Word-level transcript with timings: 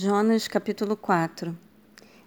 Jonas 0.00 0.46
capítulo 0.46 0.96
4 0.96 1.58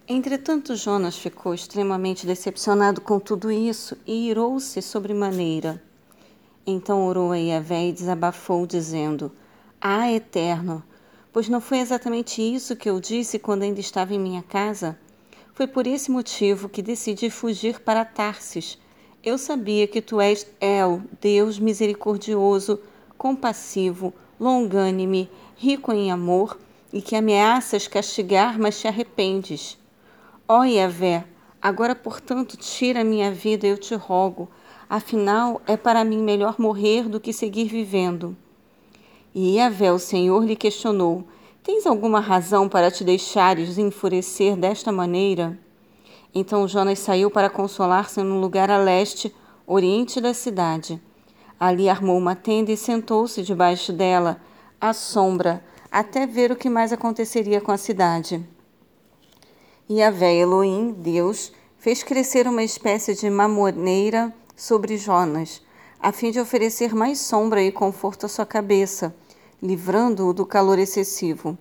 Entretanto, 0.06 0.76
Jonas 0.76 1.16
ficou 1.16 1.54
extremamente 1.54 2.26
decepcionado 2.26 3.00
com 3.00 3.18
tudo 3.18 3.50
isso 3.50 3.96
e 4.06 4.28
irou-se 4.28 4.82
sobremaneira. 4.82 5.82
Então 6.66 7.06
orou 7.06 7.32
a 7.32 7.38
Yahvé 7.38 7.86
e 7.86 7.92
desabafou, 7.94 8.66
dizendo: 8.66 9.32
Ah, 9.80 10.12
Eterno, 10.12 10.84
pois 11.32 11.48
não 11.48 11.62
foi 11.62 11.78
exatamente 11.78 12.42
isso 12.42 12.76
que 12.76 12.90
eu 12.90 13.00
disse 13.00 13.38
quando 13.38 13.62
ainda 13.62 13.80
estava 13.80 14.12
em 14.12 14.20
minha 14.20 14.42
casa? 14.42 14.98
Foi 15.54 15.66
por 15.66 15.86
esse 15.86 16.10
motivo 16.10 16.68
que 16.68 16.82
decidi 16.82 17.30
fugir 17.30 17.80
para 17.80 18.04
Tarsis. 18.04 18.78
Eu 19.24 19.38
sabia 19.38 19.86
que 19.86 20.02
tu 20.02 20.20
és 20.20 20.46
El, 20.60 21.00
Deus 21.22 21.58
misericordioso, 21.58 22.78
compassivo, 23.16 24.12
longânime, 24.38 25.30
rico 25.56 25.90
em 25.90 26.12
amor 26.12 26.58
e 26.92 27.00
que 27.00 27.16
ameaças 27.16 27.88
castigar, 27.88 28.58
mas 28.58 28.78
te 28.80 28.86
arrependes. 28.86 29.78
Ó 30.46 30.64
Yahvé, 30.64 31.24
agora, 31.60 31.94
portanto, 31.94 32.56
tira 32.56 33.02
minha 33.02 33.32
vida, 33.32 33.66
eu 33.66 33.78
te 33.78 33.94
rogo. 33.94 34.48
Afinal, 34.88 35.62
é 35.66 35.76
para 35.76 36.04
mim 36.04 36.22
melhor 36.22 36.56
morrer 36.58 37.08
do 37.08 37.18
que 37.18 37.32
seguir 37.32 37.64
vivendo. 37.64 38.36
E 39.34 39.56
Yahvé, 39.56 39.90
o 39.90 39.98
Senhor, 39.98 40.44
lhe 40.44 40.54
questionou: 40.54 41.24
Tens 41.62 41.86
alguma 41.86 42.20
razão 42.20 42.68
para 42.68 42.90
te 42.90 43.02
deixares 43.02 43.78
enfurecer 43.78 44.56
desta 44.56 44.92
maneira? 44.92 45.58
Então 46.34 46.66
Jonas 46.66 46.98
saiu 46.98 47.30
para 47.30 47.48
consolar-se 47.48 48.22
num 48.22 48.40
lugar 48.40 48.70
a 48.70 48.78
leste, 48.78 49.34
oriente 49.66 50.20
da 50.20 50.34
cidade. 50.34 51.00
Ali 51.58 51.88
armou 51.88 52.18
uma 52.18 52.34
tenda 52.34 52.72
e 52.72 52.76
sentou-se 52.76 53.42
debaixo 53.42 53.92
dela, 53.92 54.40
à 54.80 54.92
sombra, 54.92 55.62
até 55.92 56.26
ver 56.26 56.50
o 56.50 56.56
que 56.56 56.70
mais 56.70 56.90
aconteceria 56.90 57.60
com 57.60 57.70
a 57.70 57.76
cidade. 57.76 58.42
E 59.86 60.02
a 60.02 60.10
véia 60.10 60.40
Elohim, 60.40 60.90
Deus, 60.90 61.52
fez 61.76 62.02
crescer 62.02 62.48
uma 62.48 62.62
espécie 62.62 63.14
de 63.14 63.28
mamoneira 63.28 64.34
sobre 64.56 64.96
Jonas, 64.96 65.60
a 66.00 66.10
fim 66.10 66.30
de 66.30 66.40
oferecer 66.40 66.94
mais 66.94 67.18
sombra 67.18 67.62
e 67.62 67.70
conforto 67.70 68.24
à 68.24 68.28
sua 68.30 68.46
cabeça, 68.46 69.14
livrando-o 69.62 70.32
do 70.32 70.46
calor 70.46 70.78
excessivo. 70.78 71.58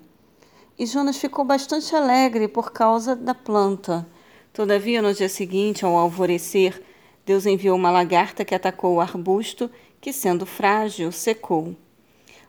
E 0.80 0.86
Jonas 0.86 1.18
ficou 1.18 1.44
bastante 1.44 1.94
alegre 1.94 2.48
por 2.48 2.72
causa 2.72 3.18
da 3.18 3.36
planta. 3.36 4.08
Todavia, 4.54 5.02
no 5.02 5.14
dia 5.14 5.28
seguinte, 5.28 5.84
ao 5.84 5.98
alvorecer, 5.98 6.82
Deus 7.26 7.46
enviou 7.46 7.76
uma 7.76 7.92
lagarta 7.92 8.46
que 8.46 8.56
atacou 8.56 8.96
o 8.96 9.02
arbusto, 9.02 9.70
que, 10.00 10.14
sendo 10.14 10.46
frágil, 10.46 11.12
secou. 11.12 11.76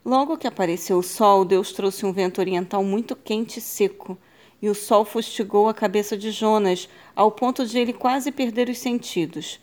Logo 0.05 0.37
que 0.37 0.49
apareceu 0.49 0.99
o 0.99 1.03
sol, 1.03 1.45
Deus 1.45 1.73
trouxe 1.73 2.05
um 2.05 2.13
vento 2.13 2.41
oriental 2.41 2.83
muito 2.83 3.15
quente 3.15 3.59
e 3.59 3.63
seco, 3.63 4.19
e 4.61 4.69
o 4.69 4.75
sol 4.75 5.05
fustigou 5.05 5.69
a 5.69 5.75
cabeça 5.75 6.17
de 6.17 6.33
Jonas, 6.33 6.89
ao 7.15 7.31
ponto 7.31 7.65
de 7.65 7.79
ele 7.79 7.93
quase 7.93 8.33
perder 8.33 8.69
os 8.69 8.79
sentidos. 8.79 9.61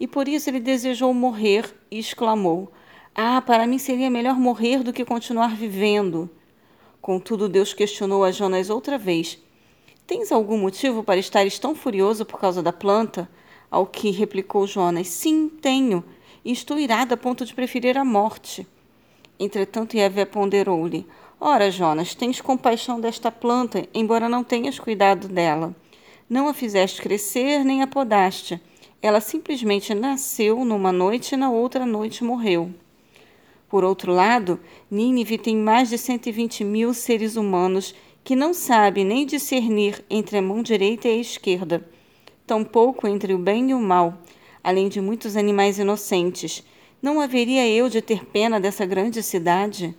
E 0.00 0.08
por 0.08 0.26
isso 0.26 0.48
ele 0.48 0.58
desejou 0.58 1.12
morrer 1.12 1.70
e 1.90 1.98
exclamou: 1.98 2.72
Ah, 3.14 3.42
para 3.42 3.66
mim 3.66 3.76
seria 3.76 4.08
melhor 4.08 4.36
morrer 4.36 4.82
do 4.82 4.92
que 4.92 5.04
continuar 5.04 5.54
vivendo. 5.54 6.30
Contudo, 7.02 7.46
Deus 7.46 7.74
questionou 7.74 8.24
a 8.24 8.30
Jonas 8.30 8.70
outra 8.70 8.96
vez: 8.96 9.38
Tens 10.06 10.32
algum 10.32 10.56
motivo 10.56 11.04
para 11.04 11.20
estares 11.20 11.58
tão 11.58 11.74
furioso 11.74 12.24
por 12.24 12.40
causa 12.40 12.62
da 12.62 12.72
planta? 12.72 13.28
Ao 13.70 13.86
que 13.86 14.10
replicou 14.10 14.66
Jonas: 14.66 15.08
Sim, 15.08 15.46
tenho, 15.48 16.02
e 16.42 16.52
estou 16.52 16.78
irado 16.78 17.12
a 17.12 17.18
ponto 17.18 17.44
de 17.44 17.54
preferir 17.54 17.98
a 17.98 18.04
morte. 18.04 18.66
Entretanto, 19.38 19.96
Yahvé 19.96 20.24
ponderou-lhe: 20.24 21.06
Ora, 21.40 21.70
Jonas, 21.70 22.14
tens 22.14 22.40
compaixão 22.40 23.00
desta 23.00 23.30
planta, 23.30 23.86
embora 23.92 24.28
não 24.28 24.44
tenhas 24.44 24.78
cuidado 24.78 25.28
dela. 25.28 25.74
Não 26.28 26.48
a 26.48 26.54
fizeste 26.54 27.02
crescer, 27.02 27.64
nem 27.64 27.82
a 27.82 27.86
podaste. 27.86 28.60
Ela 29.02 29.20
simplesmente 29.20 29.92
nasceu 29.92 30.64
numa 30.64 30.90
noite 30.90 31.34
e 31.34 31.36
na 31.36 31.50
outra 31.50 31.84
noite 31.84 32.24
morreu. 32.24 32.70
Por 33.68 33.84
outro 33.84 34.12
lado, 34.12 34.60
Nínive 34.90 35.36
tem 35.36 35.56
mais 35.56 35.90
de 35.90 35.98
120 35.98 36.64
mil 36.64 36.94
seres 36.94 37.36
humanos 37.36 37.94
que 38.22 38.34
não 38.34 38.54
sabem 38.54 39.04
nem 39.04 39.26
discernir 39.26 40.02
entre 40.08 40.38
a 40.38 40.42
mão 40.42 40.62
direita 40.62 41.08
e 41.08 41.18
a 41.18 41.20
esquerda, 41.20 41.86
tampouco 42.46 43.06
entre 43.06 43.34
o 43.34 43.38
bem 43.38 43.70
e 43.70 43.74
o 43.74 43.80
mal, 43.80 44.16
além 44.62 44.88
de 44.88 45.00
muitos 45.00 45.36
animais 45.36 45.78
inocentes 45.78 46.64
não 47.04 47.20
haveria 47.20 47.68
eu 47.68 47.90
de 47.90 48.00
ter 48.00 48.24
pena 48.24 48.58
dessa 48.58 48.86
grande 48.86 49.22
cidade? 49.22 49.94